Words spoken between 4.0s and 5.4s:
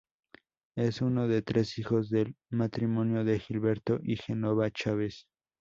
y Genoveva Chávez.